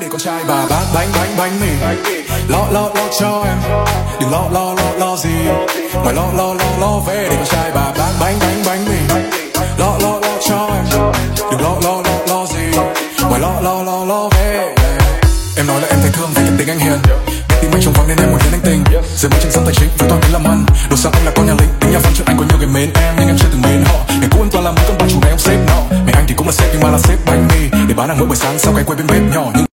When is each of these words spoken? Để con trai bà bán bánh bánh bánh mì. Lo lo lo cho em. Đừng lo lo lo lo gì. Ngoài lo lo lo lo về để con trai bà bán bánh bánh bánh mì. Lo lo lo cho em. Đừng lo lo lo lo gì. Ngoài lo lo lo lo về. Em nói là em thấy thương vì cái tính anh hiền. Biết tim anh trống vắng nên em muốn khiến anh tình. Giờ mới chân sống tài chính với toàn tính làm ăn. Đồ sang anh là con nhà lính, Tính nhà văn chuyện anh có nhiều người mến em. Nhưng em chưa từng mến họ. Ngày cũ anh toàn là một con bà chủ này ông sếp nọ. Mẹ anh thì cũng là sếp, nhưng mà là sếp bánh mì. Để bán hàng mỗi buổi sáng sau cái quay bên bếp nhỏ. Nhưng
Để 0.00 0.06
con 0.10 0.20
trai 0.20 0.44
bà 0.48 0.66
bán 0.70 0.84
bánh 0.94 1.08
bánh 1.12 1.36
bánh 1.38 1.60
mì. 1.60 1.68
Lo 2.48 2.66
lo 2.72 2.90
lo 2.94 3.08
cho 3.20 3.44
em. 3.46 3.58
Đừng 4.20 4.30
lo 4.30 4.48
lo 4.52 4.74
lo 4.74 5.06
lo 5.06 5.16
gì. 5.16 5.30
Ngoài 6.02 6.14
lo 6.14 6.26
lo 6.36 6.54
lo 6.54 6.64
lo 6.80 6.98
về 7.06 7.26
để 7.30 7.36
con 7.36 7.46
trai 7.46 7.70
bà 7.74 7.92
bán 7.98 8.12
bánh 8.20 8.38
bánh 8.40 8.62
bánh 8.66 8.84
mì. 8.84 9.14
Lo 9.78 9.98
lo 10.02 10.18
lo 10.22 10.38
cho 10.48 10.70
em. 10.74 10.84
Đừng 11.50 11.60
lo 11.60 11.76
lo 11.82 12.02
lo 12.02 12.12
lo 12.28 12.46
gì. 12.46 12.78
Ngoài 13.28 13.40
lo 13.40 13.60
lo 13.62 13.82
lo 13.82 14.04
lo 14.04 14.28
về. 14.28 14.74
Em 15.56 15.66
nói 15.66 15.80
là 15.80 15.88
em 15.88 15.98
thấy 16.02 16.10
thương 16.12 16.30
vì 16.34 16.42
cái 16.42 16.52
tính 16.58 16.68
anh 16.68 16.78
hiền. 16.78 16.98
Biết 17.48 17.56
tim 17.60 17.70
anh 17.72 17.82
trống 17.82 17.94
vắng 17.96 18.08
nên 18.08 18.18
em 18.18 18.30
muốn 18.30 18.38
khiến 18.38 18.52
anh 18.52 18.60
tình. 18.64 18.84
Giờ 19.16 19.28
mới 19.28 19.40
chân 19.40 19.52
sống 19.52 19.64
tài 19.64 19.74
chính 19.74 19.88
với 19.98 20.08
toàn 20.08 20.20
tính 20.20 20.32
làm 20.32 20.44
ăn. 20.44 20.66
Đồ 20.90 20.96
sang 20.96 21.12
anh 21.12 21.24
là 21.24 21.32
con 21.36 21.46
nhà 21.46 21.54
lính, 21.58 21.68
Tính 21.80 21.92
nhà 21.92 21.98
văn 21.98 22.12
chuyện 22.16 22.26
anh 22.26 22.36
có 22.38 22.44
nhiều 22.48 22.58
người 22.58 22.66
mến 22.66 22.90
em. 22.94 23.14
Nhưng 23.18 23.28
em 23.28 23.36
chưa 23.38 23.48
từng 23.52 23.62
mến 23.62 23.84
họ. 23.84 23.98
Ngày 24.08 24.28
cũ 24.30 24.38
anh 24.42 24.50
toàn 24.50 24.64
là 24.64 24.70
một 24.70 24.82
con 24.88 24.96
bà 24.98 25.06
chủ 25.08 25.20
này 25.20 25.30
ông 25.30 25.38
sếp 25.38 25.58
nọ. 25.66 25.96
Mẹ 26.06 26.12
anh 26.14 26.24
thì 26.28 26.34
cũng 26.34 26.46
là 26.46 26.52
sếp, 26.52 26.68
nhưng 26.72 26.82
mà 26.82 26.90
là 26.90 26.98
sếp 26.98 27.18
bánh 27.26 27.48
mì. 27.48 27.78
Để 27.88 27.94
bán 27.94 28.08
hàng 28.08 28.18
mỗi 28.18 28.26
buổi 28.26 28.36
sáng 28.36 28.58
sau 28.58 28.72
cái 28.74 28.84
quay 28.84 28.96
bên 28.96 29.06
bếp 29.06 29.34
nhỏ. 29.34 29.50
Nhưng 29.54 29.67